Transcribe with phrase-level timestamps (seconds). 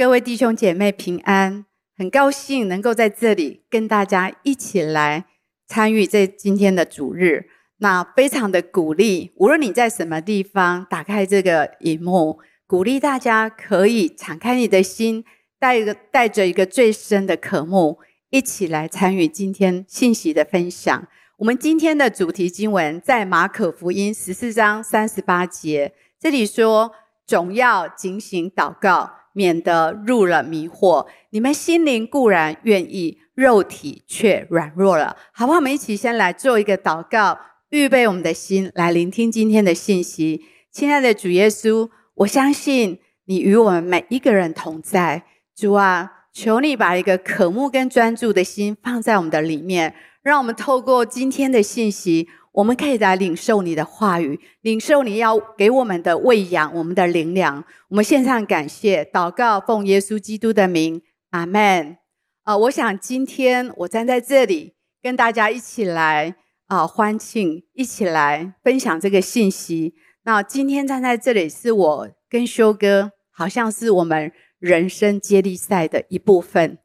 [0.00, 5.26] 各位弟兄姐妹平安，很高兴能够在这里跟大家一起来
[5.66, 7.50] 参与这今天的主日。
[7.80, 15.22] 那非常的鼓励，无论你在什么地方，打开这个荧幕，鼓励大家可以敞开你的心，
[15.58, 17.98] 带一个带着一个最深的渴慕，
[18.30, 21.06] 一起来参与今天信息的分享。
[21.36, 26.92] 我们今天的主题经文在马可福音十四章三十八节，这里说
[27.26, 35.16] ：“总要警醒祷告。”免得入了迷惑，你们心灵固然愿意，肉体却软弱了。
[35.32, 35.58] 好不好？
[35.58, 37.38] 我们一起先来做一个祷告，
[37.70, 40.44] 预备我们的心来聆听今天的信息。
[40.72, 45.24] 亲爱的主耶稣，我相信你与我们每一个人同在。
[45.56, 52.28] 主啊，求你把一个渴慕跟专注的心放在我们的里面，让我们透过今天的信息。
[52.60, 57.64] 我们可以来领受你的话语，领受你要给我们的喂养，我们的灵粮。
[57.88, 61.00] 我们献上感谢，祷告，奉耶稣基督的名，
[61.30, 61.96] 阿门。
[62.42, 66.34] 啊、我想今天我站在这里，跟大家一起来
[66.66, 69.94] 啊、呃、欢庆，一起来分享这个信息。
[70.24, 76.76] 那今天站在这里，是我跟修哥，好像是我们人生接力赛的一部分。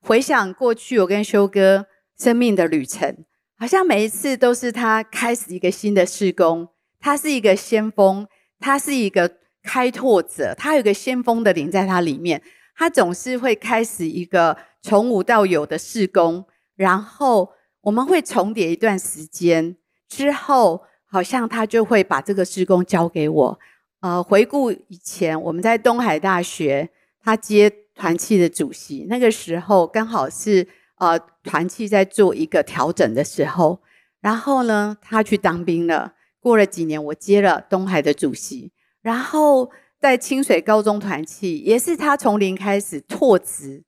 [0.00, 1.86] 回想过去，我跟修哥
[2.18, 3.24] 生命的旅程。
[3.60, 6.66] 好像每一次都是他开始一个新的施工，
[6.98, 8.26] 他是一个先锋，
[8.58, 9.30] 他是一个
[9.62, 12.40] 开拓者，他有个先锋的灵在他里面，
[12.74, 17.50] 他总是会开始一个从无到有的施工，然后
[17.82, 19.76] 我们会重叠一段时间
[20.08, 23.60] 之后，好像他就会把这个施工交给我。
[24.00, 26.88] 呃，回顾以前我们在东海大学，
[27.22, 30.66] 他接团契的主席，那个时候刚好是。
[31.00, 33.80] 呃，团契在做一个调整的时候，
[34.20, 36.14] 然后呢，他去当兵了。
[36.42, 43.84] 过了几年，我接了东海的主席，然后在清水高中团契，也是他从零开始拓职，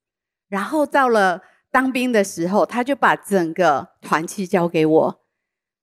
[0.50, 5.20] 然后到了当兵的时候，他就把整个团契交给我，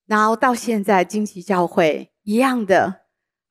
[0.06, 3.02] 然后到现在惊奇教会一样的，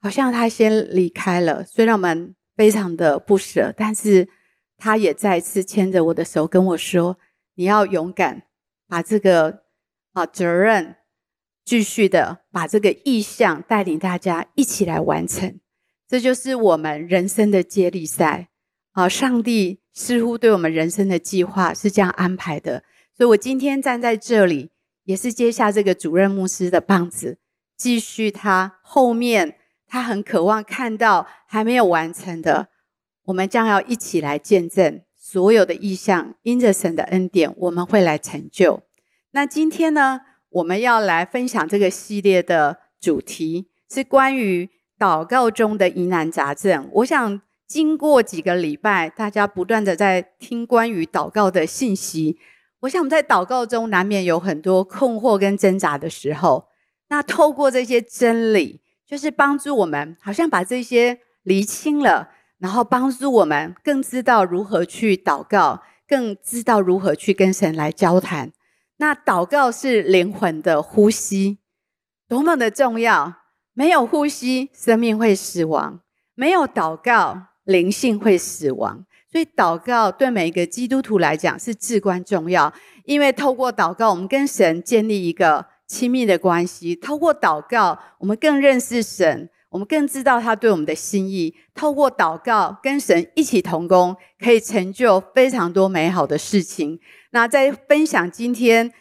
[0.01, 4.29] 好像他先离开了，虽然我们非常的不舍，但是
[4.77, 7.19] 他也再次牵着我的手跟我说。
[7.59, 8.45] 你要勇敢，
[8.87, 9.65] 把这个
[10.13, 10.95] 啊责任
[11.65, 15.59] 继续的把这个意向带领大家一起来完成，
[16.07, 18.51] 这就是我们人生的接力赛
[18.93, 19.09] 啊！
[19.09, 24.71] 上帝似乎对我们人生的计划是这样安排的，所以我今天站在这里，
[25.03, 27.41] 也是接下这个主任牧师的棒子，
[27.77, 29.59] 继续他后面
[29.89, 32.69] 他很渴望看到还没有完成的，
[33.25, 35.03] 我们将要一起来见证。
[35.31, 38.81] 所有的意向，因着神的恩典，我们会来成就。
[39.33, 46.89] 那今天呢，我们要来分享这个系列的主题是关于祷告中的疑难杂症。
[46.95, 52.39] 我想，经过几个礼拜，大家不断的在听关于祷告的信息，
[52.81, 56.69] 我想我们在祷告中难免有很多困惑跟挣扎的时候。
[57.09, 62.31] 那透过这些真理，就是帮助我们，好像把这些厘清了。
[62.59, 68.53] 然后帮助我们更知道如何去祷告，更知道如何去跟神来交谈。
[68.97, 71.59] 那祷告是灵魂的呼吸，
[72.29, 73.35] 多么的重要！
[73.75, 76.01] 没有呼吸，生命会死亡；
[76.35, 79.05] 没有祷告，灵性会死亡。
[79.31, 82.73] 所以祷告对每一个基督徒来讲是至关重要，
[83.05, 89.49] 因为透过祷告，我们跟神建立一个亲密的关系；透过祷告，我们更认识神。
[89.71, 96.99] 我们更知道他对我们的心意，透过祷告跟神一起同工，可以成就非常多美好的事情。
[97.33, 98.93] 那在分享今天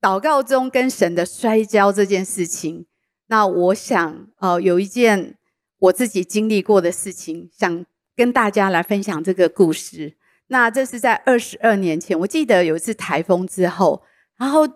[0.00, 2.86] 祷告中跟神的摔跤这件事情，
[3.26, 5.36] 那我想，呃，有一件
[5.78, 7.84] 我自己经历过的事情，想
[8.16, 10.16] 跟大家来分享这个故事。
[10.46, 14.02] 那这是在二十二年前，我记得有一次台风之后，
[14.38, 14.66] 然后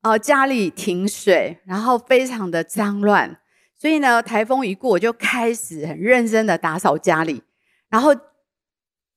[0.00, 3.38] 呃家里停水，然后非常的脏乱。
[3.78, 7.42] 所以呢，台风一过，我就开始很认真的打扫家里。
[7.90, 8.14] 然后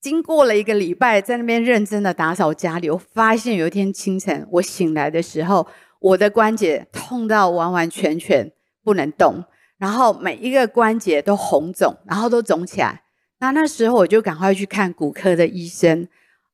[0.02, 5.68] 经过了一个礼拜，在那边认真的打扫家里，我发现有一天清晨，我醒来的时候，
[6.00, 8.52] 我的关节痛到完完全全
[8.84, 9.44] 不能动，
[9.78, 13.04] 然后每一个关节都红肿，然后都肿起来。
[13.40, 16.08] 那那时候我就赶快去看骨科的医生。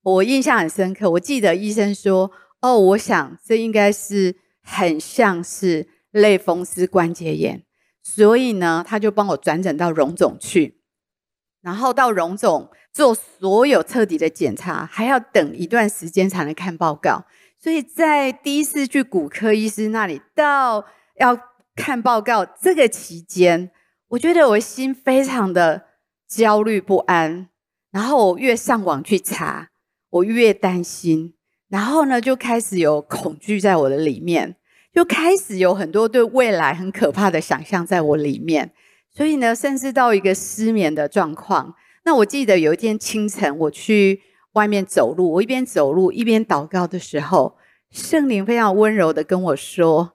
[0.04, 2.32] 我印象很深刻，我记得医生说
[2.62, 7.64] ：“哦，我想这应该是很像是类风湿关节炎。”
[8.08, 10.80] 所以呢，他就帮我转诊到荣总去，
[11.62, 17.26] 然后到荣总做所有彻底的检查，还要等一段时间才能看报告。
[17.58, 20.86] 所以在第一次去骨科医师那里到
[21.20, 21.36] 要
[21.76, 23.72] 看报告这个期间，
[24.10, 25.86] 我觉得我心非常的
[26.28, 27.50] 焦虑不安，
[27.90, 29.72] 然后我越上网去查，
[30.12, 31.34] 我越担心，
[31.70, 34.58] 然后呢，就开始有恐惧在我的里面，
[34.96, 38.72] 就开始有很多对未来很可怕的想象在我里面，
[39.12, 41.76] 所以呢，甚至到一个失眠的状况。
[42.06, 44.22] 那我记得有一天清晨，我去
[44.54, 47.58] 外面走路，我一边走路一边祷告的时候，
[47.92, 50.14] 圣灵非常温柔的跟我说：“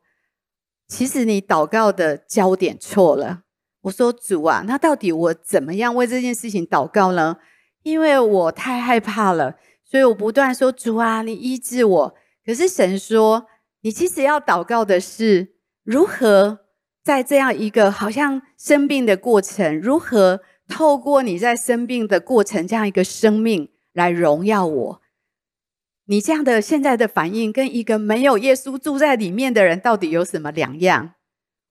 [0.88, 3.42] 其实你祷告的焦点错了。”
[3.84, 7.36] 我说：“主啊，那到底我怎么样为这件事情祷告呢？
[7.82, 12.14] 因为我太害怕了。”所以我不断说：“主啊，你医治我。”
[12.46, 13.46] 可是神说
[13.82, 16.60] ：“你其实要祷告的是如何
[17.02, 25.02] 在这样一个好像生病的过程，如何透过你在生病的过程这样一个生命来荣耀我。
[26.06, 31.14] 你这样的现在的反应，跟一个没有耶稣住在里面的人到底有什么两样？”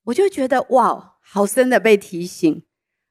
[0.06, 2.64] 我就觉得哇，好深的被提醒。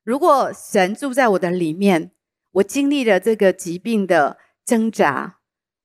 [0.05, 2.13] 如果神住在我的里面，
[2.53, 4.39] 我经历了这个疾病的。
[4.69, 5.38] 挣扎，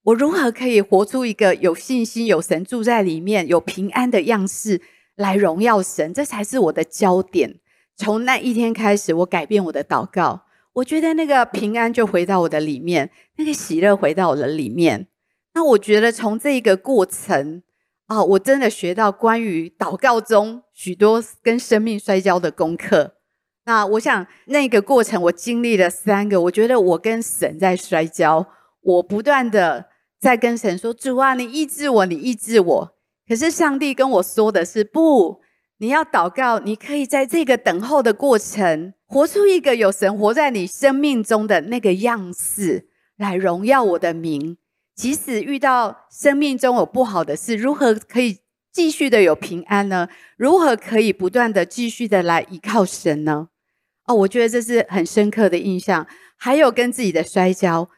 [0.03, 4.81] 我如何可以活出一个有信心、有神住在里面、有平安的样式
[5.15, 6.13] 来荣耀神？
[6.13, 7.59] 这才是我的焦点。
[7.95, 15.07] 从那一天开始，我改变我的祷告，我觉得那个平安就回到我的里面，那个喜乐回到我的里面。
[15.53, 17.63] 那我觉得从这一个过程
[18.07, 23.13] 啊，我真的学到关于祷告中许多跟生命摔跤的功课。
[23.65, 28.47] 那我想那个过程，我经历了三个，我觉得我跟神在摔跤。
[28.81, 29.85] 我不断的
[30.23, 32.95] 在跟神说：“主啊，你医治我，你医治我。”
[33.27, 35.41] 可是上帝跟我说的是：“不，
[35.79, 42.87] 你要祷告，你可以在这个等候的过程，活出一个有神活在你生命中的那个样式，
[43.17, 44.57] 来荣耀我的名。
[44.95, 48.37] 即使遇到生命中有不好的事，如何可以
[48.71, 50.07] 继续的有平安呢？
[50.37, 53.49] 如何可以不断的继续的来依靠神呢？”
[54.07, 56.07] 哦，我觉得这是很深刻的印象。
[56.37, 57.89] 还有跟自己的摔跤。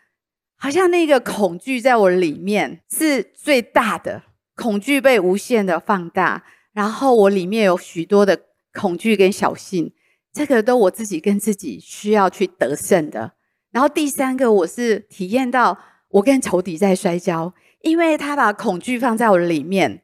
[0.57, 4.23] 好像那个恐惧在我里面是最大的，
[4.55, 6.43] 恐惧被无限的放大，
[6.73, 8.39] 然后我里面有许多的
[8.73, 9.93] 恐惧跟小幸，
[10.31, 13.33] 这个都我自己跟自己需要去得胜的。
[13.71, 15.77] 然后第三个，我是体验到
[16.09, 20.03] 我跟仇敌在摔跤，因为他把恐惧放在我里面，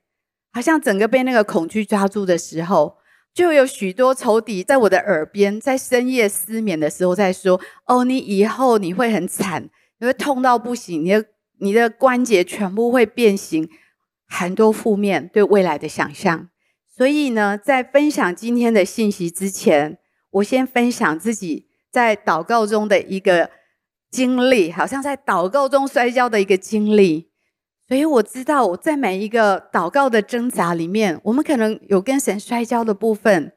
[0.51, 2.97] 好像整个被那个恐惧抓住的时候，
[3.33, 9.69] 就有许多仇敌在我的耳边，在深夜失眠的时候在说：“哦，你以后你会很惨。”
[10.01, 11.25] 你会痛到不行，你的
[11.59, 13.69] 你的关节全部会变形，
[14.27, 16.50] 很多负面对未来的想象。
[16.89, 20.00] 所以呢，在分享今天的信息之前，
[20.31, 23.51] 我先分享自己在祷告中的一个
[24.09, 27.30] 经历，好像在祷告中摔跤的一个经历。
[27.88, 33.54] 所以我知道，我在每一个祷告的挣扎里面，我们可能有跟神摔跤的部分，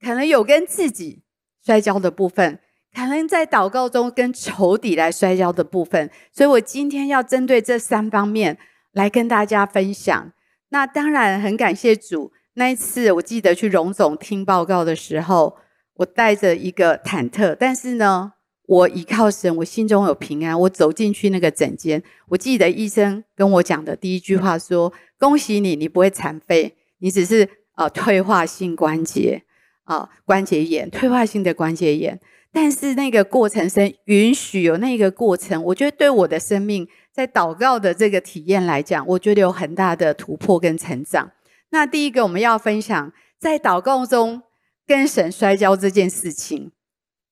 [0.00, 1.24] 可能有跟自己
[1.64, 2.60] 摔跤的部分。
[2.94, 8.58] 可能在祷告中跟仇敌来摔跤的部分，所以我今天要针对这三方面
[8.92, 10.32] 来跟大家分享。
[10.70, 15.56] 那当然很感谢主，那一次我记得去荣总听报告的时候，
[15.94, 18.32] 我带着一个忐忑，但是呢，
[18.66, 20.58] 我依靠神，我心中有平安。
[20.60, 29.44] 我走进去那个诊间，我记得医生跟我讲的第一句话说：“恭喜你，你不会残废，你只是呃退化性关节
[29.84, 32.20] 啊、关节炎，退化性的关节炎。”
[32.52, 41.30] 但是那个过程，神允许有那个过程，我觉得对我的生命在祷告的这个体验来讲，我觉得有很大的突破跟成长。
[41.70, 44.42] 那第一个我们要分享在祷告中
[44.86, 46.72] 跟神摔跤这件事情。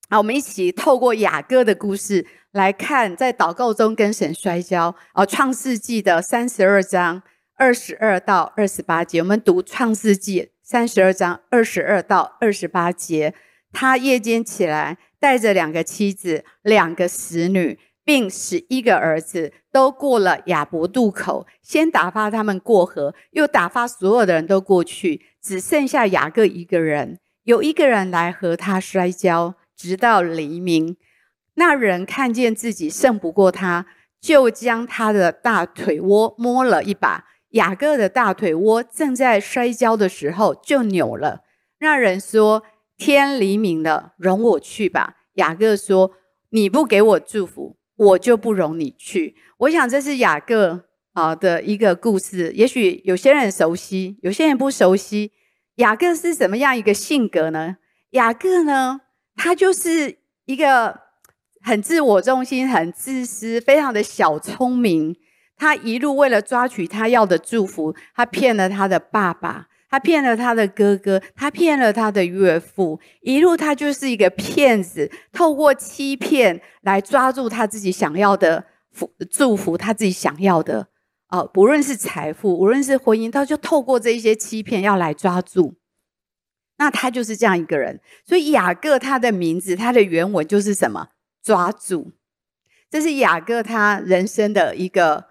[0.09, 4.95] 好，我们一起透过雅各的故事来看，在祷告中跟神摔跤。
[5.13, 7.23] 啊，创世纪的三十二章
[7.57, 13.33] 二十二到二十八节，我们读创世纪三十二章二十二到二十八节。
[13.77, 14.97] 他夜间起来。
[15.19, 21.47] 带着两个妻子、两个使女，并十一个儿子，都过了雅博渡口。
[21.63, 27.17] 先打发他们过河，又打发所有的人都过去，只剩下雅各一个人。
[27.45, 30.97] 有一个人来和他摔跤，直到黎明。
[31.55, 33.87] 那人看见自己胜不过他，
[34.21, 37.25] 就将他的大腿窝摸了一把。
[37.53, 41.41] 雅各的大腿窝正在摔跤的时候就扭了。
[41.79, 42.61] 那人说。
[42.97, 45.17] 天黎明了，容我去吧。
[45.35, 46.11] 雅各说
[46.49, 52.51] ：“你不给我祝福，我就不容你去。”我想这是雅各啊的一个故事。
[52.53, 55.31] 也许有些人熟悉，有些人不熟悉。
[55.75, 57.77] 雅各是什么样一个性格呢？
[58.11, 59.01] 雅各呢，
[59.35, 61.01] 他就是一个
[61.61, 65.15] 很自我中心、很自私、非常的小聪明。
[65.55, 69.67] 他一路为了抓取他要的祝福，他骗了他的爸爸。
[69.97, 80.89] 他骗了他的哥哥，他骗了他的岳父，一路他就是一个骗子，透过欺骗来抓住他自己想要的福祝福，他自己想要的
[81.29, 85.73] 啊，不论是财富，无论是婚姻，他就透过这一些欺骗要来抓住。
[86.77, 91.07] 那他就是这样一个人，所以雅各他的名字，他的原文就是什么？
[91.41, 92.11] 抓住。
[92.87, 95.25] 这是雅各他人生的一个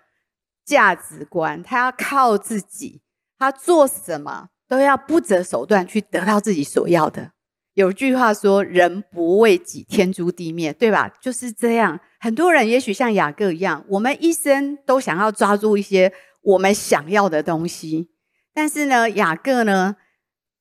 [0.64, 3.00] 价值观，他要靠自己，
[3.38, 7.32] 他做什么都要不择手段去得到自己所要的。
[7.74, 11.12] 有句话说：“人不为己，天诛地灭”，对吧？
[11.20, 12.00] 就是这样。
[12.18, 18.08] 很多人也许像雅各一样，我们一生都想要抓住一些我们想要的东西，
[18.54, 19.96] 但是呢，雅各呢，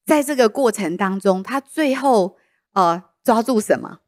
[0.05, 2.38] 在这个过程当中，他最后
[2.74, 4.00] 呃抓住什么？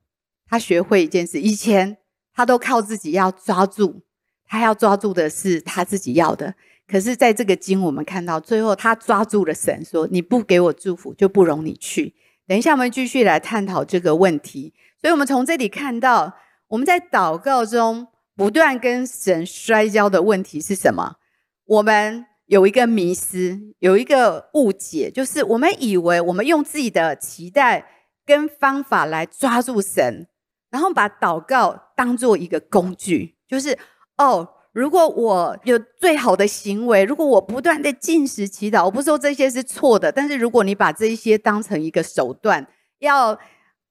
[0.50, 1.98] 他学会一件事，以前。
[2.34, 4.04] 他都靠自己要抓住，
[4.46, 6.54] 他要抓住的是他自己要的。
[6.88, 12.16] 可是，在这个经我们看到，最后他抓住了神，说：“你不给我祝福，就不容你去。”
[12.48, 14.74] 等一下，我们继续来探讨这个问题。
[15.02, 16.34] 所以，我们从这里看到，
[16.70, 21.18] 我们在祷告中不断跟神摔跤的问题是什么？
[21.66, 27.86] 我们有一个迷思，有一个误解，就是我们以为我们用自己的期待
[28.26, 30.28] 跟方法来抓住神。
[30.70, 33.78] 然后把祷告当做一个工具，就是
[34.18, 42.68] 哦，如果我有最好的行为，如果我不断的进食祈祷，我不说这些是错的，但是如果你把这一些当成一个手段，
[43.00, 43.40] 要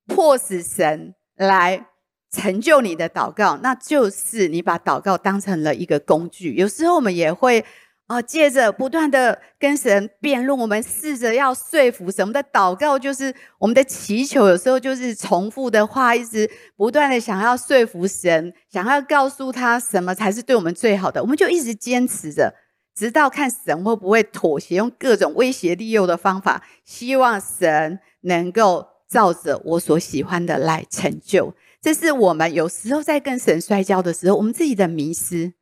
[0.06, 1.87] 迫使神来
[2.30, 6.54] 成就你的祷告，那就是你把祷告当成了一个工具。
[6.54, 7.64] 有时候我们也会。
[8.06, 12.22] 啊，借着不断的跟神辩论，我们试着要说服神。
[12.22, 21.20] 我们的祷告就是我们的祈求，有时候就是重复的话，一直不断的想要说服神，想要告诉他什么才是对我们最好的。
[21.20, 22.54] 我们就一直坚持着，
[22.94, 31.54] 直到看神会不会妥协，用各种威胁利诱的方法，希望神能够照着我所喜欢的来成就。
[31.82, 35.54] 这是我们有时候在跟神摔跤的时候，我们自己的迷失。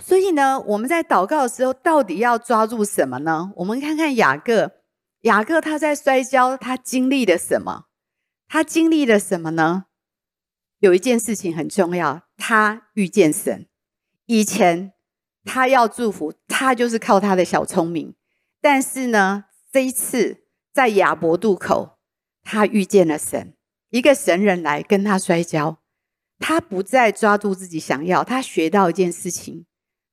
[0.00, 3.52] 所以呢，我们在祷告的时候，到底要抓住什么呢？
[3.56, 4.72] 我们看看雅各，
[5.22, 7.86] 雅各他在摔跤，他经历了什么？
[8.46, 9.86] 他经历了什么呢？
[10.78, 13.66] 有一件事情很重要，他遇见神。
[14.26, 14.92] 以前
[15.44, 18.14] 他要祝福，他就是靠他的小聪明。
[18.60, 21.98] 但是呢，这一次在雅博渡口，
[22.44, 23.54] 他遇见了神，
[23.90, 25.78] 一个神人来跟他摔跤，
[26.38, 29.66] 他不再抓住自己想要，他学到一件事情。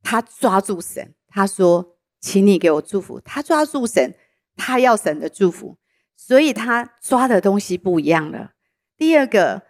[0.06, 4.14] 他抓住神，他说：“请你给我祝福。”他抓住神，
[4.56, 5.80] 他要神的祝福，
[6.16, 8.52] 所以他抓的东西不一样了。
[8.96, 9.64] 第二个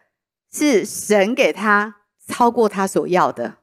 [0.52, 1.96] 是神给他
[2.28, 3.60] 超过他所要的，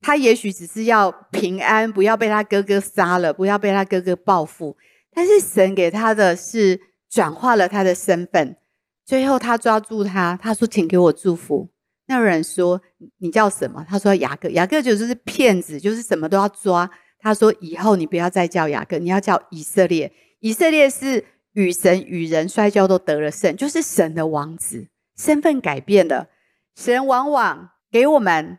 [0.00, 4.78] 他也许只是要平安，不要被他哥哥杀了，不要被他哥哥报复。
[5.12, 8.56] 但是神给他的是转化了他的身份，
[9.04, 11.68] 最后他抓住他，他说：“请给我祝福。”
[12.08, 12.80] 那人说，
[13.18, 13.84] 你叫什么？
[13.88, 16.90] 他说雅各，雅各就是骗子，就是什么都要抓。
[17.20, 20.10] 他说以后你不要再叫雅各，你要叫以色列。
[20.40, 26.28] 以色列是与神与人摔跤都得了胜，就是神的王子，身份改变了。
[26.74, 28.58] 神往往给我们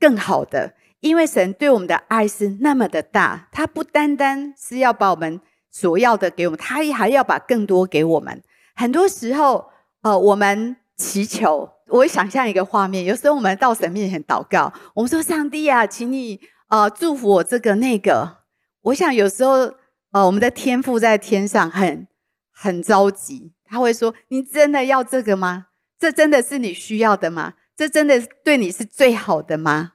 [0.00, 5.40] 更好的，因为神对我们的爱是那么的大，他不单单是要把我们
[5.70, 8.42] 所要的给我们，他还要把更多给我们。
[8.74, 9.70] 很多时候，
[10.02, 11.68] 呃，我们祈求。
[11.86, 16.38] 我会想象一个画面，有时候我们到神面前祷告，我们说：“上帝啊，请你
[16.68, 18.38] 呃祝福我这个那个。”
[18.82, 19.72] 我想有时候
[20.10, 22.06] 呃我们的天父在天上很
[22.52, 25.68] 很着急，他会说：“你真的要这个吗？
[25.98, 27.54] 这真的是你需要的吗？
[27.74, 29.92] 这真的对你是最好的吗？”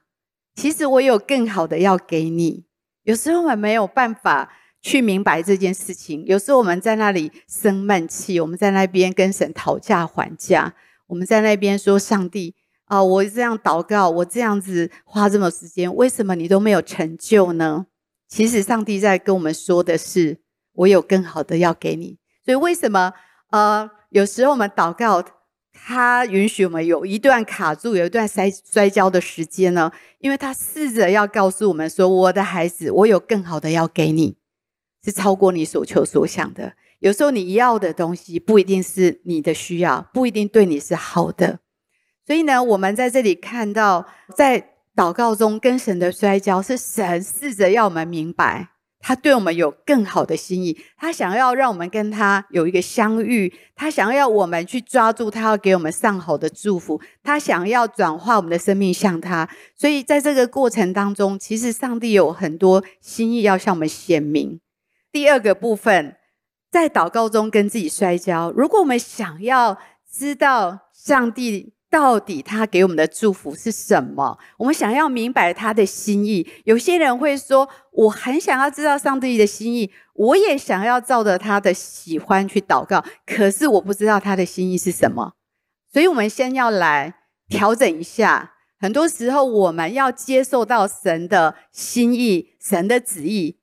[0.56, 2.66] 其实我有更好的要给你。
[3.04, 10.74] 有时候我们没有办法去明白这件事情，有时候我们在那里生闷气，我们在那边跟神讨价还价。
[11.06, 12.54] 我们在那边说：“上帝
[12.86, 17.86] 啊，我这样祷告，我这样子花这么时间，为什么你都没有成就呢？”
[18.28, 20.38] 其实上帝在跟我们说的是
[20.72, 23.12] ：“我有更好的要给你。”所以为什么
[23.50, 25.24] 呃，有时候我们祷告，
[25.72, 29.92] 他允许我们有一段卡住、有一段摔摔跤的时间呢？
[30.18, 34.36] 因为他试着要告诉我们说：“我的孩子，我有更好的要给你，
[35.04, 41.58] 是超过你所求所想的。”有时候你要的东西不一定是你的需要，不一定对你是好的。
[42.26, 48.70] 所以呢，我们在这里看到，在祷告中跟神的摔跤，是神试着要我们明白，
[49.00, 59.46] 他对我们有更好的心意，他想要让我们跟他有一个相遇，他想要我们去抓住他要给我们上好的祝福，他想要转化我们的生命向他。
[59.76, 64.58] 所以在这个过程当中，其实上帝有很多心意要向我们显明。
[65.12, 66.16] 第二个部分。
[66.74, 68.50] 在祷告中跟自己摔跤。
[68.50, 69.78] 如果我们想要
[70.10, 76.44] 知道上帝到底他给我们的祝福是什么，我们想要明白他的心意。
[76.64, 85.34] 有些人会说：“我很想要知道上帝的心意，我也想要照着他的喜欢去祷告，可是我不知道他的心意是什么。”
[85.92, 87.14] 所以，我们先要来
[87.46, 88.54] 调整一下。
[88.80, 93.60] 很多时候，我们要接受到神的心意、神的旨意。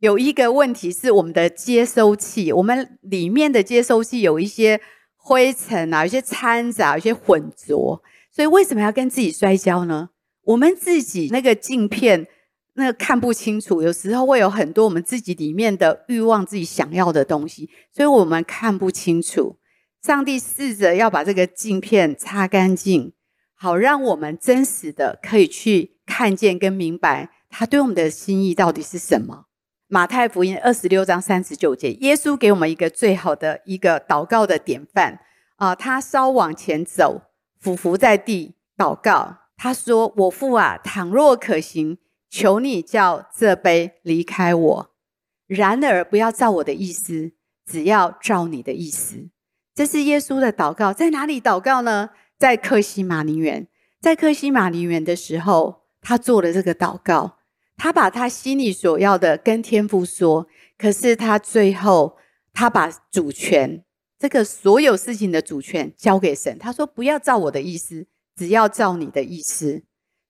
[0.00, 4.80] 有一个问题是我们的接收器，我们里面的接收器有一些
[5.16, 8.00] 灰尘啊，有些掺杂，有些混浊。
[8.30, 10.10] 所以为什么要跟自己摔跤呢？
[10.44, 12.28] 我们自己那个镜片
[12.74, 19.58] 那看不清楚，有时候会有很多我们自己里面的欲望、自己想要的东西，所以我们看不清楚。
[20.00, 23.12] 上帝试着要把这个镜片擦干净，
[23.52, 29.47] 好让我们真实的可以去看见跟明白他对我们的心意到底是什么。
[29.90, 35.18] 马太福音二十六章三十九节，耶稣给我们一个最好的一个祷告的典范
[35.56, 35.74] 啊！
[35.74, 37.22] 他稍往前走，
[37.58, 39.38] 俯伏在地祷告。
[39.56, 41.96] 他说：“我父啊，倘若可行，
[42.28, 44.90] 求你叫这杯离开我；
[45.46, 47.32] 然而不要照我的意思，
[47.64, 49.30] 只要照你的意思。”
[49.74, 50.92] 这是耶稣的祷告。
[50.92, 52.10] 在哪里祷告呢？
[52.36, 53.66] 在克西马尼园。
[54.02, 57.37] 在克西马尼园的时候，他做了这个祷告。
[57.78, 62.18] 他把他心里所要的跟天父说，可是他最后
[62.52, 63.84] 他把主权，
[64.18, 66.58] 这个所有事情的主权交给神。
[66.58, 69.84] 他说：“不要照我的意思，只要照你的意思。”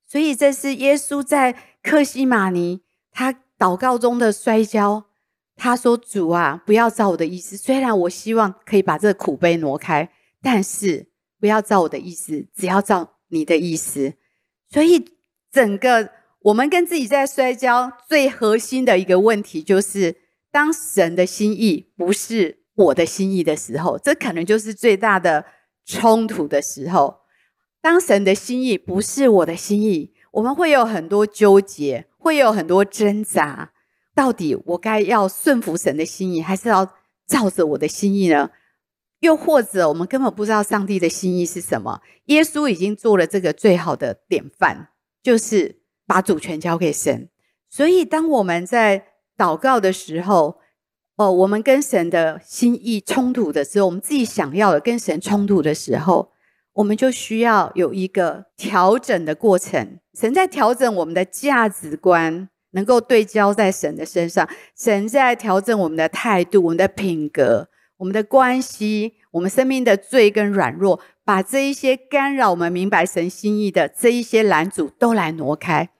[0.06, 5.06] 所以这是耶稣在克西马尼他祷告中的摔跤。
[5.56, 10.10] 他说：“主啊，不要照我的意思，虽然我希望可以把这个苦杯挪开，
[10.42, 11.08] 但是
[11.40, 14.12] 不要照我的意思，只要照你的意思。”
[14.70, 15.02] 所以
[15.50, 16.17] 整个。
[16.48, 20.16] 我们跟自己在摔跤，最核心的一个问题就是，
[20.50, 25.44] 当神的心意不是我的心意的时候，这可能就是最大的
[25.84, 27.18] 冲突的时候。
[27.82, 33.72] 当神的心意不是我的心意，我们会有很多纠结，会有很多挣扎。
[34.14, 36.94] 到底我该要顺服神的心意，还是要
[37.26, 38.50] 照着我的心意呢？
[39.20, 42.00] 又或者我们根本不知道上帝的心意是什么？
[42.26, 44.88] 耶稣已经做了这个最好的典范，
[45.22, 45.76] 就是。
[46.08, 47.28] 把主权交给神，
[47.68, 50.58] 所以当我们在祷告的时候，
[51.16, 56.32] 哦，我们跟神的心意冲突的时候，我们自己想要的跟神冲突的时候，
[56.72, 59.98] 我们就需要有一个调整的过程。
[60.14, 67.68] 神在调整我们的价值观，能够对焦在神的身上；神在调整我们的态度、我们的品格、
[67.98, 75.90] 我们的关系、我们生命的罪跟软弱，把这一些干扰我们明白神心意的这一些拦阻都来挪开。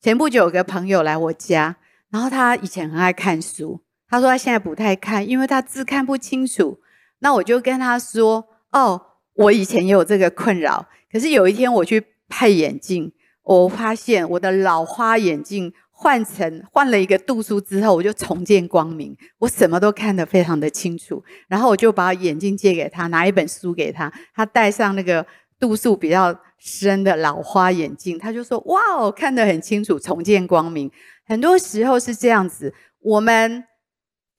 [0.00, 1.76] 前不久有个朋友来我家，
[2.10, 6.78] 然后他以前很爱看书，他说他现在不太看，因为他字看不清楚。
[7.18, 9.00] 那我就跟他说：“哦，
[9.34, 21.24] 我以前也有这个困扰，可是有一天我去配眼镜，我发现我的老花眼镜换成换了一个度数之后，我就重见光明，我什么都看得非常的清楚。
[21.48, 25.26] 然后我就把眼镜借给他，拿一本书给他，他戴上那个
[25.58, 30.90] 度数比较。”深的老花眼镜，他就说：“哇哦，看得很清楚，重见光明。”
[31.24, 33.62] 很多时候是这样子，我们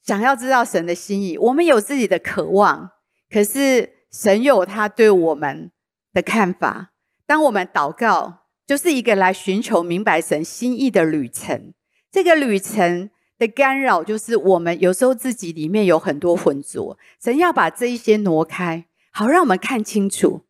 [0.03, 2.91] 想要知道神的心意，我们有自己的渴望，
[3.31, 5.71] 可是神有他对我们
[6.11, 6.91] 的看法。
[7.25, 11.73] 当我们祷告，就是一个来寻求明白神心意的旅程。
[12.11, 20.41] 这个旅程的干扰，就是我们有时候自己里面有很多混浊，神要把这一些挪开，好让我们看清楚。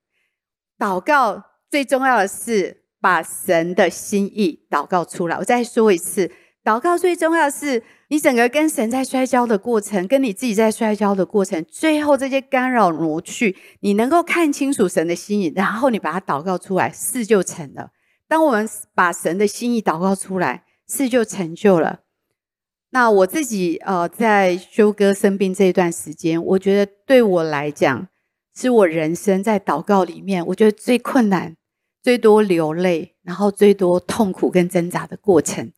[0.80, 1.44] 祷告。
[1.72, 5.38] 最重要的是把神的心意祷告出来。
[5.38, 6.32] 我再说一次，
[6.64, 17.92] 祷告最重要的是你整个跟神在摔跤的过程，跟你自己在摔跤的过程，最后这些干扰挪去，你能够看清楚神的心意，然后你把它祷告出来，事就成了。
[18.28, 22.00] 当我们把神的心意祷告出来，事就成就了。
[22.90, 28.08] 那我自己呃，在修哥生病这一段时间，我觉得对我来讲，
[28.60, 31.56] 是我人生在祷告里面，我觉得最困难。
[32.02, 35.74] 最多流泪，然后最多痛苦跟挣扎的过程。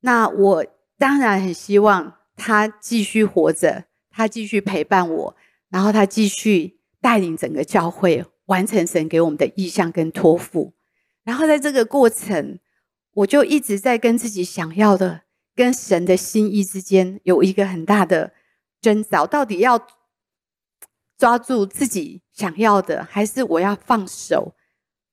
[0.00, 5.36] 那我当然很希望他继续活着，他继续陪伴我，
[5.68, 10.72] 然后他继续带领整个教会完成神给我们的意向跟托付。
[11.24, 12.58] 然后在这个过程，
[13.12, 15.22] 我就一直在跟自己想要的、
[15.54, 18.32] 跟神的心意之间有一个很大的
[18.80, 19.78] 挣扎，到底要
[21.20, 24.54] 抓住自己想要的，还是我要放手？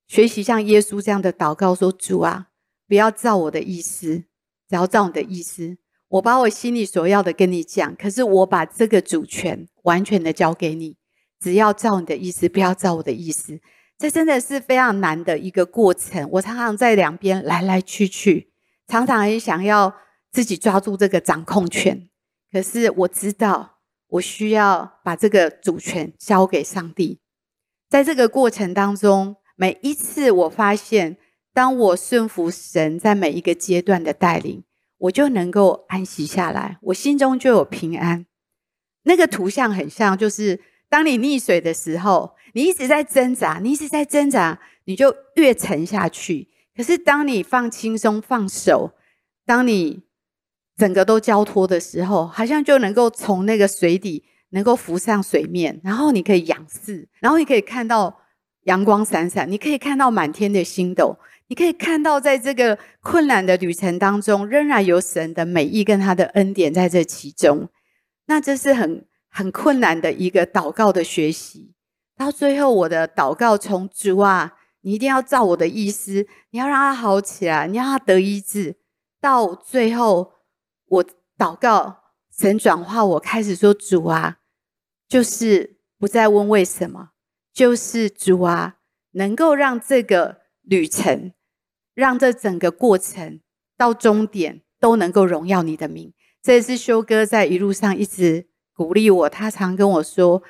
[0.07, 2.47] 学习像耶稣这样的祷告，说：“主啊，
[2.87, 4.23] 不要照我的意思，
[4.69, 5.77] 只要照你的意思。
[6.07, 10.95] 我把我心里所要的跟你讲，可是我把这个主权完全的交给你，
[11.41, 13.59] 只要照你的意思，不要照我的意思。
[13.97, 16.25] 这真的是非常难的一个过程。
[16.31, 18.53] 我常常在两边来来去去，
[18.87, 19.93] 常常也想要
[20.31, 22.07] 自己抓住这个掌控权，
[22.49, 23.76] 可是我知道
[24.09, 27.19] 我需要把这个主权交给上帝。
[27.89, 31.17] 在这个过程当中，每一次我发现，
[31.53, 34.63] 当我顺服神在每一个阶段的带领，
[34.97, 38.25] 我就能够安息下来，我心中就有平安。
[39.03, 46.49] 那个图像很像，就是当你溺水的时候，你一直在挣扎，你一直在挣扎，你就越沉下去。
[46.75, 48.91] 可是当你放轻松、放手，
[49.45, 50.03] 当你
[50.77, 58.19] 整个都交托的时候，好像就能够从那个水底能够浮上水面，然后你可以仰视，然后你可以看到
[58.63, 61.17] 阳光闪闪，你可以看到满天的星斗。
[61.49, 67.69] 你可以看到，在这个困难的旅程当中，仍然有神的美意跟他的恩典在这其中。
[68.25, 71.73] 那这是很很困难的一个祷告的学习。
[72.17, 78.75] 到最后，我的祷告从主啊，你一定要照我的意思，你要让他好起来，你要他得医治。
[79.21, 80.33] 到最后，
[80.87, 81.05] 我
[81.37, 82.03] 祷告
[82.37, 84.39] 神转化，我开始说主啊，
[85.07, 87.11] 就是不再问为什么，
[87.53, 88.77] 就是主啊，
[89.11, 91.33] 能够让这个旅程。
[91.93, 93.41] 让这整个过程
[93.75, 96.13] 到终点都能够荣耀你的名。
[96.43, 99.27] 这也是修哥在一路上一直鼓励我。
[99.27, 100.43] 他常跟我说：“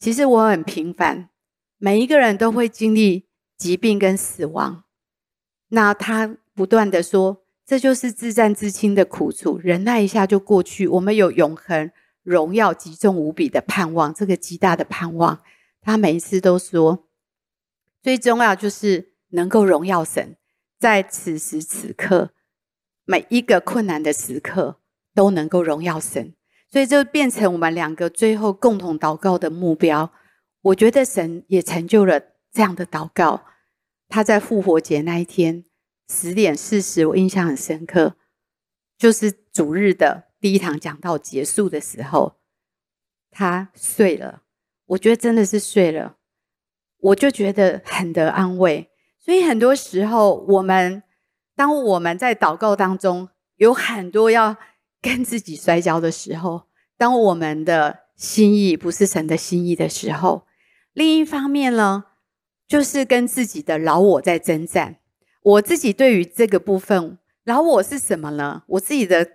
[0.00, 1.28] 其实我很平凡，
[1.76, 3.28] 每一个人都会经历
[3.58, 4.84] 疾病跟死亡。”
[5.68, 10.88] 那他不断的说：“这就是至暂至轻的苦楚，忍耐一下就过去。
[10.88, 11.92] 我们有永恒
[12.24, 15.38] 荣耀极重无比的盼望，这个极大的盼望。”
[15.80, 17.06] 他每一次都说
[18.02, 20.34] ：“最重要就是能够荣耀神。”
[20.80, 22.30] 在此时此刻，
[23.04, 24.80] 每一个困难的时刻
[25.14, 26.34] 都能够荣耀神，
[26.72, 30.10] 所以就变成我们两个最后共同祷告的目标。
[30.62, 33.44] 我觉得神也成就了这样的祷告。
[34.08, 35.64] 他在复活节那一天
[36.12, 38.16] 十点四十，我印象很深刻，
[38.98, 42.40] 就是主日的第一堂讲到结束的时候，
[43.30, 44.42] 他睡了。
[44.86, 46.16] 我觉得真的是睡了，
[46.98, 48.90] 我就觉得很得安慰。
[49.20, 51.04] 所以很多时候，我们
[51.54, 54.56] 当我们在祷告当中有很多要
[55.00, 56.64] 跟自己摔跤的时候，
[56.98, 60.48] 当我们的心意不是神的心意的时候，
[60.92, 62.06] 另一方面呢，
[62.66, 64.96] 就是跟自己的老我在征战。
[65.42, 68.62] 我自己对于这个部分，老我是什么呢？
[68.66, 69.26] 我自己的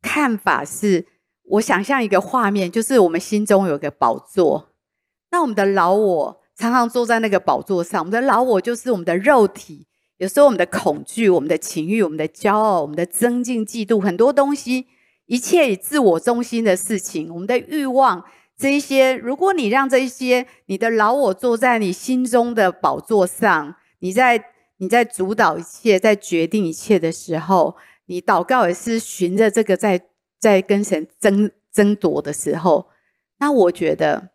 [0.00, 1.06] 看法是，
[1.44, 4.70] 我想象一个画面，就是我们心中有个宝座，
[5.30, 6.40] 那我们的老我。
[6.56, 9.88] 常常坐在那个宝座上，我们的老我就是我们的肉体。
[10.18, 14.86] 有时候我们的恐惧、我们的情欲、我们的骄傲、我们的增进、嫉妒，很多东西，
[15.26, 18.24] 一切以自我中心的事情，我们的欲望，
[18.56, 24.40] 这一些，如果你让这一些你的老我坐在你心中的宝座上，你在
[24.78, 30.08] 你在主导一切，在决定一切的时候，你祷告也是循着这个在
[30.38, 32.88] 在跟神争争夺的时候，
[33.38, 34.30] 那我觉得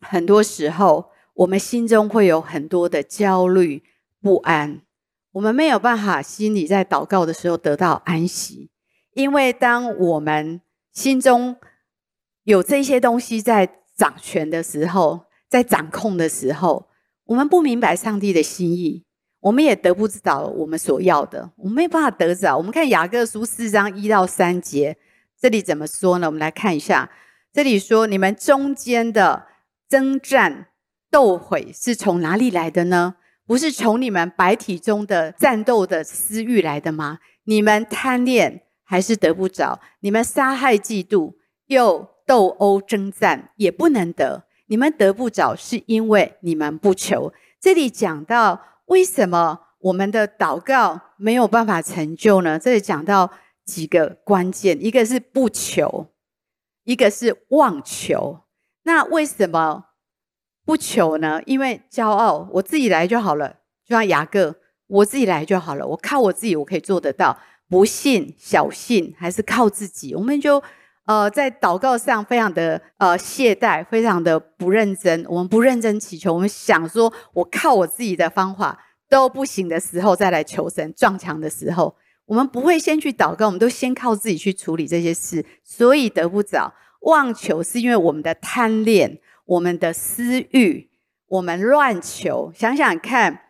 [0.00, 1.10] 很多时候。
[1.36, 3.82] 我们心中会有很多的焦虑
[4.22, 4.80] 不安，
[5.32, 8.70] 我们没有办法心里在祷告的时候得到安息，
[9.12, 10.62] 因为当我们
[10.94, 11.56] 心中
[12.44, 16.88] 有这些东西在掌权的时候，在掌控的时候，
[17.26, 19.04] 我们不明白上帝的心意，
[19.46, 22.56] 我们也得不到我们所要的，我们没办法得着。
[22.56, 24.96] 我们看雅各书四章一到三节，
[25.40, 26.26] 这里怎么说呢？
[26.26, 27.08] 我们来看一下，
[27.52, 29.46] 这里说：你们中间的
[29.88, 30.66] 征战。
[31.08, 33.14] 斗毁是从哪里来的呢？
[33.46, 37.20] 不是从你们白体中的战斗的私欲来的吗？
[37.44, 39.80] 你们贪恋还是得不着？
[40.00, 41.34] 你们杀害、嫉妒
[41.66, 44.44] 又斗殴征战，也不能得。
[44.66, 47.32] 你们得不着，是因为你们不求。
[47.60, 52.58] 这里讲到为什么我们的祷告没有办法成就呢？
[52.58, 53.30] 这里讲到
[53.64, 56.08] 几个关键，一个是不求，
[56.84, 58.40] 一个是妄求。
[58.84, 59.84] 那为什么？
[60.64, 63.48] 不求呢，因为骄傲，我自己来就好了。
[63.84, 64.56] 就像雅各，
[64.88, 67.38] 我自己来就好了，我靠我自己，我可以做得到。
[67.68, 70.62] 不信、小信，还是靠自己，我们就
[71.06, 75.24] 呃在祷告上非常的呃懈怠，非常的不认真。
[75.28, 86.74] 我们不认真祈求，我们想说我靠我自己的方法都不行的时候，再来求神撞墙的时候，我们不会先去祷告，我们都先靠自己去处理这些事，所以得不着。
[87.00, 89.18] 妄求是因为我们的贪恋。
[89.46, 90.90] 我们的私欲，
[91.28, 92.50] 我们乱求。
[92.52, 93.42] 想想看，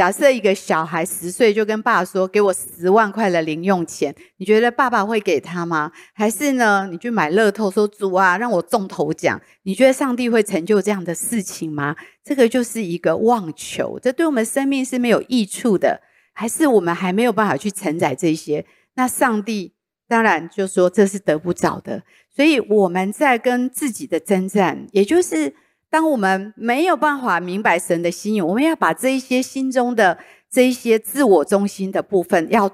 [0.00, 5.92] 假设一个小孩十岁就跟爸爸说：“给我十万块的零用钱。”你觉得爸爸会给他吗？
[6.14, 6.88] 还是呢？
[6.90, 11.94] 你去买乐透说：“主啊，让我中头奖。”你觉得上帝会成就这样的事情吗？
[12.24, 16.00] 这个就是一个妄求，这对我们生命是没有益处的。
[16.32, 18.64] 还是我们还没有办法去承载这些？
[18.94, 19.74] 那上帝
[20.08, 22.02] 当然就说这是得不着的。
[22.34, 25.54] 所以我们在跟自己的征战，也就是。
[25.90, 32.70] 当我们没有办法明白神的心意，我们要把这一些心中的这一些自我中心的部分，要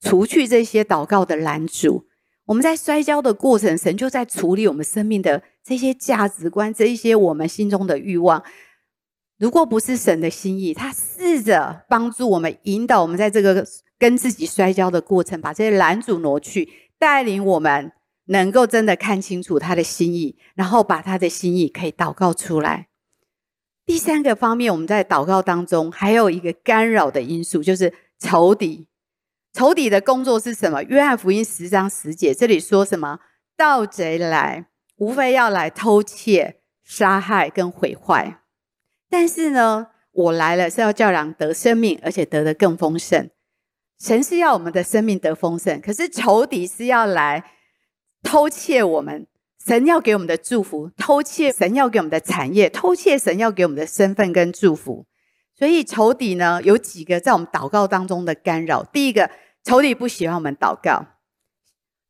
[0.00, 2.04] 除去这些祷告的拦阻。
[2.44, 8.42] 我们在摔跤的过程，神就在处理我们生命的这些价值观，这一些我们心中的欲望。
[9.38, 13.66] 如果不是神的心意，他试着帮助我们，引导我们在这个
[13.98, 17.92] 跟自己摔跤的过程，把这些拦阻挪去，带领我们。
[18.28, 22.88] 能够真的看清楚他的心意，然后把他的心意可以祷告出来。
[23.86, 28.86] 第三个方面，我们在祷告当中还有一个干扰的因素，就是仇敌。
[29.54, 30.82] 仇敌的工作是什么？
[30.82, 33.20] 约翰福音十章十节，这里说什么？
[33.56, 38.42] 盗贼来，无非要来偷窃、杀害跟毁坏。
[39.08, 43.30] 但是呢，我来了是要叫人得生命，而且得的更丰盛。
[43.98, 47.52] 神是要我们的生命得丰盛，可是仇敌是要来。
[48.22, 49.26] 偷窃我们
[49.64, 55.06] 神要给我们的祝福，偷窃神要给我们的产业，偷窃神要给我们的身份跟祝福。
[55.54, 58.84] 所以仇敌呢，有几个在我们祷告当中的干扰。
[58.84, 59.30] 第一个，
[59.64, 61.04] 仇敌不喜欢我们祷告，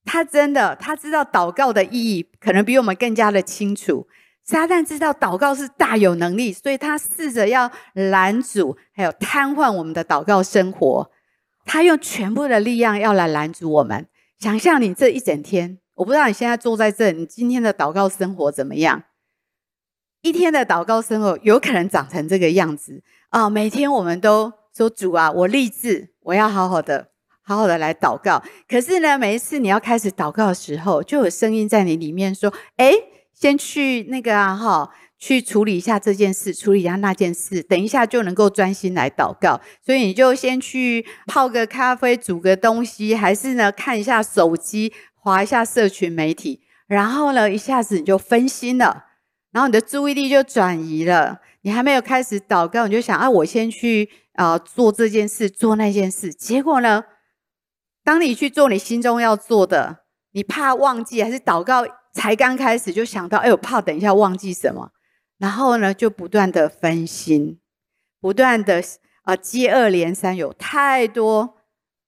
[0.04, 4.06] 他真的他知道祷告的意义，可能比我们更加的清楚。
[4.44, 11.10] 撒旦知道祷告是大有能力，所以他试着要拦阻，还有瘫痪我们的祷告生活。
[11.64, 14.06] 他用全部的力量要来拦阻我们。
[14.38, 15.78] 想象你这一整天。
[15.98, 19.02] 我不知道你现在坐在这，你今天的祷告生活怎么样？
[20.22, 27.08] 一天的祷告生活有可能长成这个样子啊、每天我们都说主啊，我立志，我要好好的、
[27.42, 28.42] 好好的来祷告。
[28.68, 32.92] 可是呢，每一次你要开始祷告的时候，就有声音在你里面说：“哎，
[33.34, 44.92] 先去那个啊，哈，去处理一下这件事，处理一下那件事，等一下就能够专心来祷告。”所以你就先去泡个咖啡，煮个东西，还是呢看一下手机。
[45.20, 49.06] 滑一下社群媒体，然后呢，一下子你就分心了，
[49.50, 51.40] 然后你的注意力就转移了。
[51.62, 56.32] 你还没有开始祷告，你就想啊，我先去啊、做这件事，做那件事。
[56.32, 57.04] 结果呢，
[58.04, 64.92] 当你去做你心中要做的，你怕忘记，还是祷告才刚开始就想到，哎，我怕等一下忘记什么，
[65.38, 67.58] 然后呢，就不断的分心，
[68.20, 68.82] 不断的
[69.22, 71.56] 啊、接二连三，有太多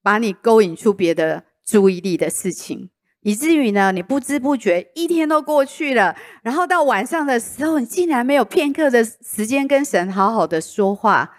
[0.03, 2.91] 把你勾引出别的注意力的事情。
[3.23, 11.31] 以至于呢，你不知不觉一天都过去了，然后到晚上的时候，你竟然没有片刻的时间跟神好好的说话，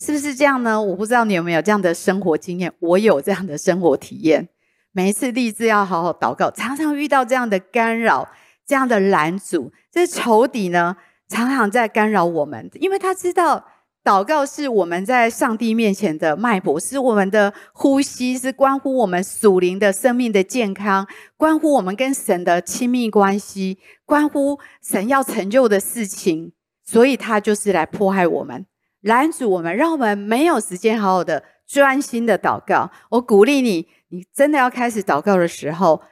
[0.00, 0.82] 是不是这样呢？
[0.82, 4.48] 我不知道你有没有这样的生活经验，我有这样的生活体验。
[4.92, 8.28] 每一次立志要好好祷告，常常遇到这样的干扰、
[8.66, 10.96] 这样的拦阻，这仇敌呢，
[11.28, 13.64] 常常在干扰我们，因为他知道。
[14.02, 26.52] 祷告是我们在上帝面前的脉搏，是我们的呼吸，是关乎我们属灵的生命的健康，关乎我们跟神的亲密关系，关乎神要成就的事情。
[26.82, 28.66] 所以，他就是来迫害我们，
[29.02, 32.90] 拦阻我们，让我们没有时间好好的专心的祷告。
[33.10, 36.02] 我鼓励你，你真的要开始祷告的时候，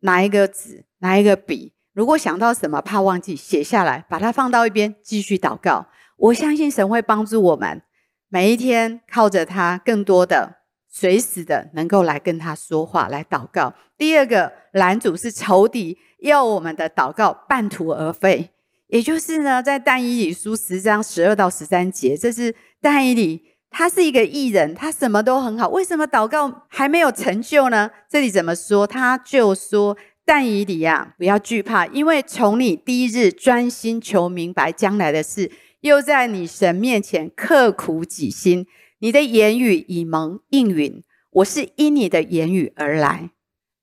[0.00, 5.88] 拿一个纸，拿一个笔，如果想到什么，怕忘记，写下来，把它放到一边，继续祷告。
[6.22, 7.82] 我相信神会帮助我们，
[8.28, 10.58] 每一天靠着他，更多的
[10.88, 13.74] 随时的能够来跟他说话，来祷告。
[13.98, 18.50] 第二个拦阻是仇敌要我们的祷告半途而废，
[18.86, 27.90] 也就是呢，在但以理书十章十二到十三节，这是但以理，他是一个义人，他什么都很好，为什么祷告还没有成就呢？
[28.08, 28.86] 这里怎么说？
[28.86, 35.50] 他就说：但以理啊，不要惧怕，因为从你第一日专心求明白将来的事。
[35.82, 38.68] 又在你神面前刻苦己心，
[39.00, 41.02] 你的言语已蒙应允。
[41.32, 43.30] 我是因你的言语而来，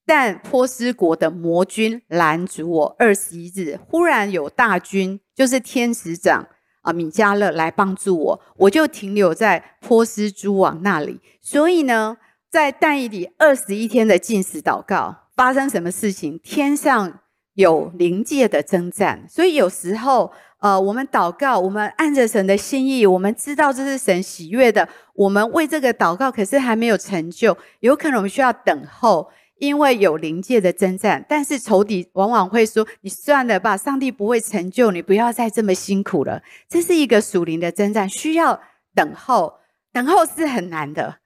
[0.06, 2.96] 但波斯国的魔军拦阻我。
[2.98, 6.48] 二十一日，忽然有大军，就是天使长
[6.84, 11.20] 啊米迦勒来帮助我，我就停留在波斯诸王那里。
[11.42, 12.16] 所以呢，
[12.50, 16.40] 在但以理二十一天的禁食祷告，发生什么事情？
[16.40, 17.20] 天上
[17.56, 20.32] 有灵界的征战，所以有时候。
[20.60, 24.88] 呃，我们祷告，我们按着神的心意，我们知道这是神喜悦的。
[25.16, 31.26] 我们为这个祷告，可是还没有成就，有可能我们需要等候，因为有灵界的征战。
[31.30, 38.62] 但是仇敌往往会说：“你算了吧，上帝不会成就你，不要再这么辛苦了。”这是一个属灵的征战，需要
[38.94, 39.60] 等候，
[39.94, 41.20] 等候是很难的，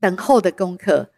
[0.00, 1.10] 等候的功课，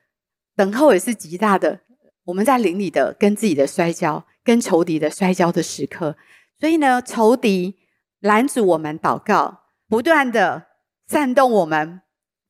[0.55, 1.81] 等候也是极大的。
[2.25, 6.17] 我们在灵里的跟自己的摔跤，跟仇敌的摔跤的时刻。
[6.63, 7.75] 所以呢，仇敌
[8.21, 10.69] 拦阻我们祷告，不断的
[11.09, 12.03] 煽动我们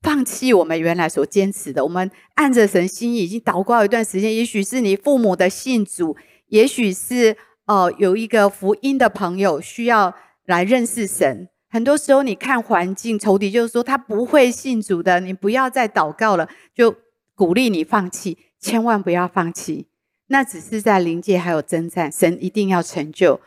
[0.03, 1.83] 放弃我们原来所坚持的。
[1.83, 6.15] 我们按着神心意已经祷告一段时间，也许是你父母的信主，
[6.49, 11.49] 也许是呃有一个福音的朋友需要来认识神。
[11.71, 16.95] 很多时候，你看环境，仇敌就是说他不会信主的，你不要再祷告了，就
[17.35, 19.87] 鼓励你放弃，千万不要放弃。
[20.27, 23.41] 那只是在灵界还有征战，神一定要成就。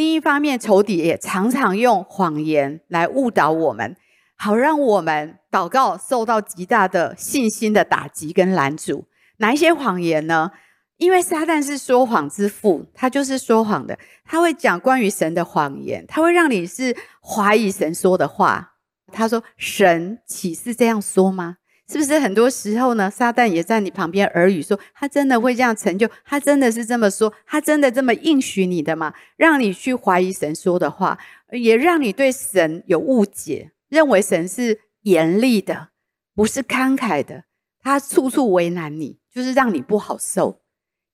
[0.00, 3.94] 另一方面，仇敌也常常用谎言来误导我们，
[4.34, 9.04] 好让我们祷告受到极大的信心的打击跟拦阻。
[9.40, 10.52] 哪一些谎言呢？
[10.96, 13.98] 因为撒旦是说谎之父，他就是说谎的。
[14.24, 18.76] 他会讲关于神的谎言，他会让你是怀疑神说的话。
[19.12, 21.58] 他说：“神岂是这样说吗？
[21.90, 23.10] 是不是很多时候呢？
[23.10, 26.08] 撒旦也在你旁边耳语说，他真的会这样成就？
[26.24, 27.32] 他真的是这么说？
[27.44, 29.12] 他真的这么应许你的吗？
[29.36, 31.18] 让你去怀疑神说的话，
[31.50, 35.88] 也让你对神有误解，认为神是严厉的，
[36.32, 37.42] 不是慷慨的。
[37.82, 40.60] 他处处为难你，就是让你不好受。”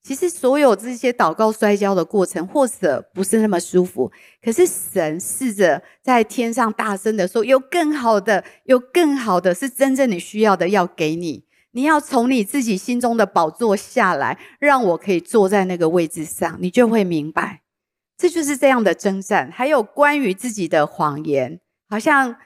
[0.07, 4.13] 其实所有这些祷告摔跤的过程，或者不是那么舒服。
[4.41, 11.47] 可是神试着在天上大声的说：“有更好的，有更好的，是真正你需要的，要给你。
[11.73, 17.63] 你要从你自己心中的宝座下来，让我可以坐在那个位置上，你就会明白。
[18.17, 19.51] 这就是这样的征战。
[19.51, 21.59] 还有关于自己的谎言，
[21.91, 22.37] 好像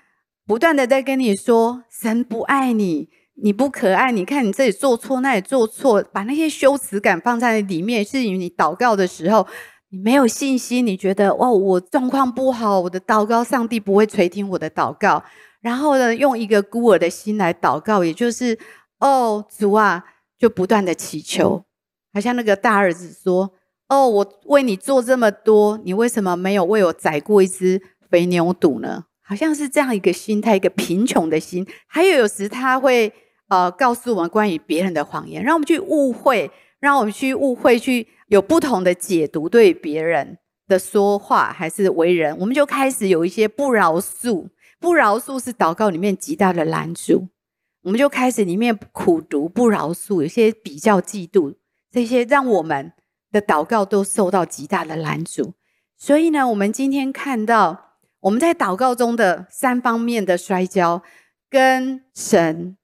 [0.47, 9.47] 不断的在跟你说神不爱你。”你不可爱，你看你这里做错，那里做错，把那些羞耻感放在里面，是因为你祷告的时候
[9.89, 15.25] 你没有信心，你觉得哇，我状况不好，我的祷告上帝不会垂听我的祷告，
[15.61, 18.59] 然后呢，用一个孤儿的心来祷告，也就是
[18.99, 20.05] 哦，主啊，
[20.39, 21.65] 就不断的祈求，
[22.13, 23.53] 好像那个大儿子说，
[23.89, 29.07] 哦，我为你做这么多，你为什么没有为我宰过一只肥牛犊呢？
[29.31, 33.13] 好像是这样一个心态，一个贫穷的心，还有有时他会。
[33.47, 40.39] 呃，告诉我们关于别人的谎言，让我们去误会，让我们去误会，去有不同的解读，对别人
[40.69, 44.51] 的说话还是为人，我们就开始有一些不饶恕。
[44.79, 47.27] 不饶恕是祷告里面极大的拦阻，
[47.83, 51.57] 我们就开始里面苦读不饶恕，有些比较嫉妒，
[51.91, 52.93] 这些让我们
[53.33, 55.55] 的祷告都受到极大的拦阻。
[55.99, 57.90] 所以呢，我们今天看到
[58.21, 61.03] 我们在祷告中的三方面的摔跤，
[61.49, 62.77] 跟神。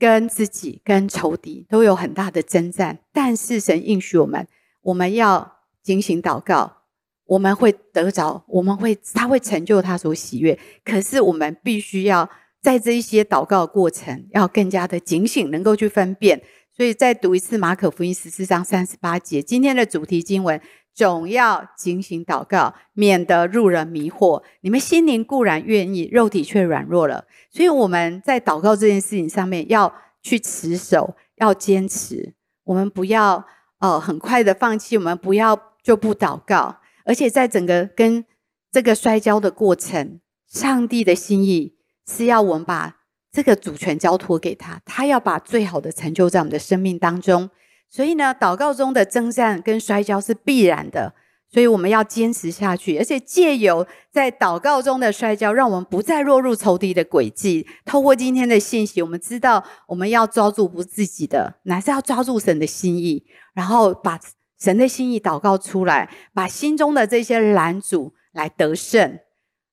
[0.00, 4.46] 跟自己、跟仇敌都有很大的征战，但是神应许我们，
[4.82, 6.84] 我们要警醒祷告，
[7.24, 10.56] 我们会得着，我们会他会成就他所喜悦。
[10.84, 12.30] 可是我们必须要
[12.62, 16.40] 在这一些祷告过程，要更加的警醒，能够去分辨。
[16.72, 20.60] 所以再读一次马可福音十四章三十八节，今天的主题经文。
[20.98, 24.42] 总要警醒祷告，免得入人迷惑。
[24.62, 27.24] 你们心灵固然愿意，肉体却软弱了。
[27.50, 32.34] 所以我们在祷告这件事情上面要去持守，要坚持。
[32.64, 33.46] 我们不要
[33.78, 36.80] 呃很快的放弃，我们不要就不祷告。
[37.04, 38.24] 而且在整个跟
[38.72, 41.76] 这个摔跤的过程，上帝的心意
[42.08, 42.96] 是要我们把
[43.30, 47.48] 这个主权交托给他，他要把最好的成就在我们的生命当中。
[47.90, 51.14] 所以呢，祷告中的征战跟摔跤是必然的，
[51.50, 57.66] 所以我们要坚持下去，而且借由在祷告中的摔跤，让我们不再落入仇敌的诡计。
[57.86, 63.24] 透过今天的信息，我们知道我们要抓住不自己的，乃是要抓住神的心意，
[63.54, 64.20] 然后把
[64.60, 69.18] 神的心意祷告出来，把心中的这些拦阻来得胜，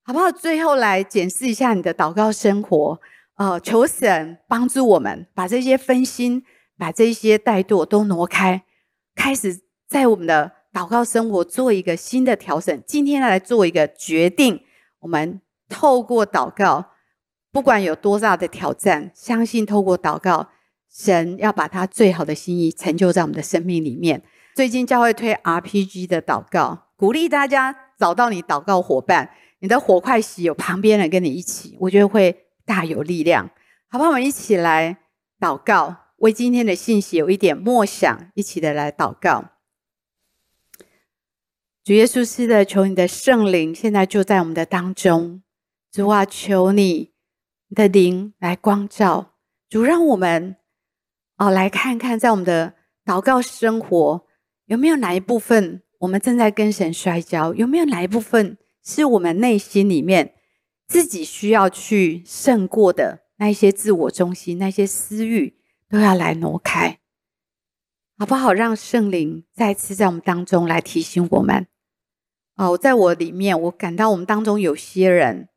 [0.06, 0.32] 好不好？
[0.32, 2.99] 最后来检视一下你的祷告生活，
[3.36, 6.43] 呃，求神帮助我们把这些分心。
[6.78, 8.64] 把这些怠惰都挪开，
[9.16, 12.84] 开始在我们的祷告生活做一个新的调整。
[12.86, 14.62] 今天来做一个决定，
[15.00, 16.92] 我们透过祷告，
[17.52, 20.50] 不管有多大的挑战，相信透过祷告，
[20.92, 24.22] 神要把他最好的心意成就在我们的生命里面。
[24.56, 33.50] 最近教会推 RPG 的祷告，鼓励大家找到你祷告伙伴，你的火快熄，有旁边人跟你一起，我觉得会大有力量。
[33.90, 34.10] 好不好？
[34.10, 34.98] 我们一起来
[35.40, 36.04] 祷告。
[36.26, 39.52] 为今天的信息有一点默想，一起的来祷告。
[41.84, 45.44] 主耶稣，是的，求你的圣灵现在就在我们的当中。
[45.92, 47.13] 主啊，求你
[47.69, 49.36] 的灵来光照。
[49.69, 50.56] 主，让我们
[51.38, 52.73] 哦来看看，在我们的
[53.06, 54.26] 祷告生活
[54.65, 57.54] 有没有哪一部分我们正在跟神摔跤？
[57.54, 60.34] 有没有哪一部分是我们内心里面
[60.88, 63.26] 自己需要去胜过的？
[63.38, 65.60] 那一些自我中心、那些私欲，
[65.96, 67.00] 都要来挪开，
[68.17, 68.52] 好不好？
[68.52, 71.67] 让圣灵再次在我们当中来提醒我们。
[72.56, 75.48] 哦，在我里面，我感到我们当中有些人，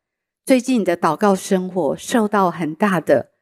[0.47, 3.33] 最近的祷告生活受到很大的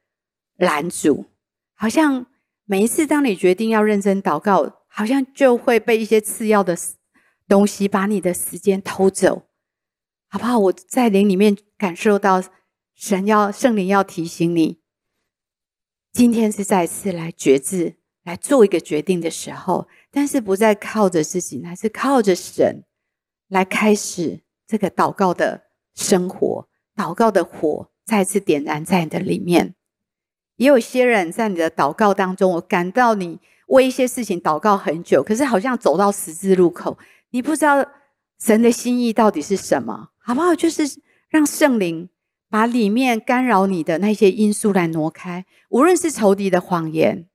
[0.57, 1.27] 拦阻，
[1.75, 2.25] 好像
[2.65, 6.75] 每一次当你决定要认真祷告，好像就会被一些次要的
[7.47, 9.43] 东西把你的时间偷走，
[10.29, 10.59] 好不好？
[10.59, 12.43] 我在灵里面感受到
[12.95, 14.81] 神要圣灵要提醒你，
[16.17, 22.85] 今天是再次来决志，来做一个决定的时候，但是不再靠着自己，乃是靠着神。
[23.49, 25.65] 来开始这个祷告的
[25.95, 29.75] 生活，祷告的火再次点燃在你的里面。
[30.57, 36.97] 也有些人在你的祷告当中，我感到你为一些事情祷告很久，可是好像走到十字路口，
[37.29, 37.87] 你不知道
[38.41, 40.55] 神的心意到底是什么，好不好？
[40.55, 40.83] 就是
[41.29, 42.09] 让圣灵
[42.49, 47.29] 把里面干扰你的那些因素来挪开，无论是仇敌的谎言，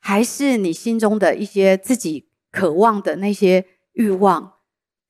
[0.00, 4.54] 还是你心中的一些自己渴望的那些欲望。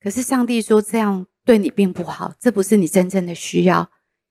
[0.01, 3.89] 可是上帝说这样对你并不好，这不是你真正的需要。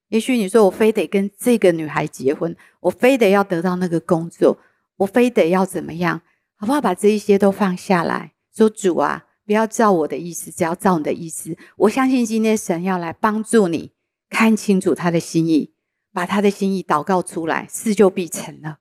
[0.08, 4.58] 也许你说我非得跟这个女孩结婚，我非得要得到那个工作，
[4.98, 6.22] 我非得要怎么样，
[6.54, 6.80] 好不好？
[6.80, 11.56] 把这一些都放下来，说主啊，不要照我的意思，只要照你的意思。
[11.78, 13.90] 我相信今天神要来帮助你
[14.28, 15.74] 看清楚他的心意，
[16.12, 18.78] 把他的心意祷告出来，事就必成了。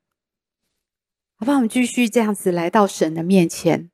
[1.38, 1.58] 好不好？
[1.58, 3.92] 我们继续这样子来到神的面前，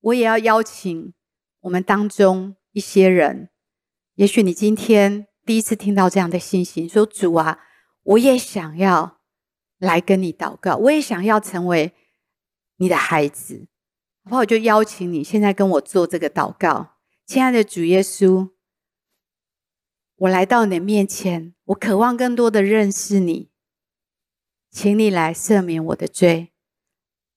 [0.00, 1.12] 我也要邀请。
[1.60, 3.50] 我们当中一些人，
[4.14, 7.58] 也许你今天第一次听到这样的信息，说主啊，
[8.02, 9.20] 我也想要
[9.76, 11.92] 来跟你祷告，我也想要成为
[12.76, 13.68] 你的孩子，
[14.24, 14.40] 好不好？
[14.40, 18.48] 我就邀请你现在跟我做这个祷告，亲爱的主耶稣，
[20.20, 23.48] 我来到你的面前，我渴望更多的认识你，
[24.70, 26.52] 请你来赦免我的罪，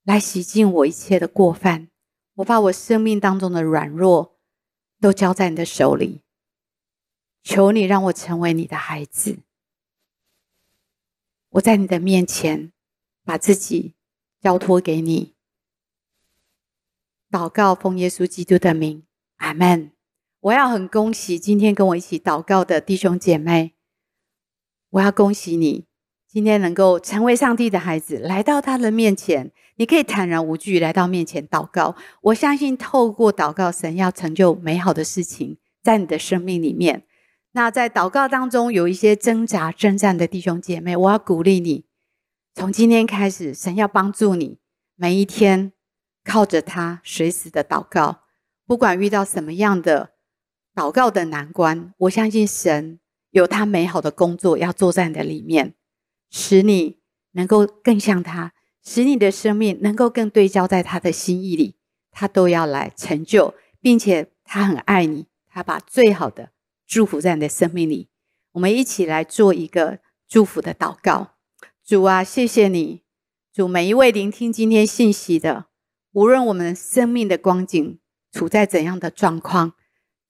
[0.03, 1.88] 来洗净我一切的过犯。
[2.34, 4.38] 我把我生命当中的软弱
[4.99, 6.23] 都交在你的手里，
[7.41, 9.38] 求你让我成为你的孩子。
[11.51, 12.73] 我在你的面前
[13.23, 13.95] 把自己
[14.41, 15.34] 交托给你，
[17.31, 19.05] 祷告奉耶稣基督的名，
[19.38, 19.92] 阿门。
[20.43, 23.75] 我要很恭喜今天跟我一起祷告的弟兄姐妹，
[24.89, 25.85] 我要恭喜你。
[26.27, 31.95] 今天能够成为上帝的孩子，来到他的面前，你可以坦然无惧来到面前祷告。
[32.23, 37.03] 我相信透过祷告，神要成就美好的事情在你的生命里面。
[37.53, 41.85] 那在祷告当中有一些挣扎征战的弟兄姐妹，我要鼓励你，
[42.53, 44.57] 从今天开始，神要帮助你
[44.95, 45.71] 每一天
[46.25, 48.23] 靠着他随时的祷告，
[48.67, 50.09] 不管遇到什么样的
[50.76, 52.99] 祷告的难关，我相信神
[53.32, 55.76] 有他美好的工作要做在你的里面。
[56.30, 56.97] 使你
[57.34, 58.53] 能够更像他，
[58.84, 61.76] 使你的生命能够更对焦在他的心意里，
[62.09, 66.49] 他都要来成就，并且他很爱你，他把最好的
[66.88, 68.09] 祝福在你的生命里。
[68.53, 71.36] 我们一起来做一个祝福的祷告。
[71.86, 73.03] 主啊，谢谢你，
[73.53, 75.65] 主，每一位聆听今天信息的，
[76.13, 77.99] 无论我们生命的光景
[78.32, 79.74] 处在怎样的状况，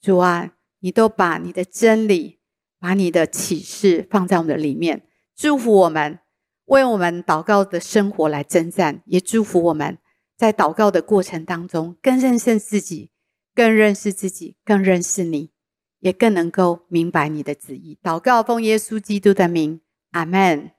[0.04, 0.52] 主啊，
[0.82, 2.40] 你都把你的真理，
[2.78, 5.08] 把你的启示放在我们的里面。
[5.34, 6.20] 祝福我们
[6.66, 9.98] 为我们祷告的生活来征战，也祝福我们
[10.36, 13.12] 在祷告的过程当中更认识自己，
[13.56, 15.52] 更认识自己，更认识你，
[16.00, 17.98] 也更能够明白你的旨意。
[18.04, 19.80] 祷告奉耶稣基督的名，
[20.12, 20.72] 阿门。